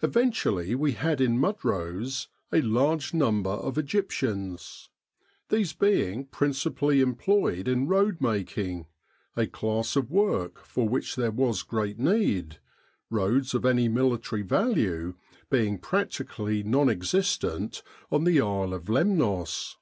Eventually 0.00 0.74
we 0.74 0.92
had 0.92 1.20
in 1.20 1.36
Mudros 1.38 2.28
a 2.50 2.62
large 2.62 3.12
number 3.12 3.50
of 3.50 3.76
Egyptians, 3.76 4.88
these 5.50 5.74
being 5.74 6.24
principally 6.24 7.02
em 7.02 7.14
ployed 7.14 7.68
in 7.68 7.86
road 7.86 8.16
making, 8.18 8.86
a 9.36 9.46
class 9.46 9.94
of 9.94 10.10
work 10.10 10.64
for 10.64 10.88
which 10.88 11.14
there 11.14 11.30
was 11.30 11.62
great 11.62 11.98
need, 11.98 12.58
roads 13.10 13.52
of 13.52 13.66
any 13.66 13.86
military 13.86 14.40
value 14.40 15.12
being 15.50 15.76
practically 15.78 16.62
non 16.62 16.88
existent 16.88 17.82
on 18.10 18.24
the 18.24 18.40
Isle 18.40 18.72
of 18.72 18.88
Lemnos. 18.88 19.76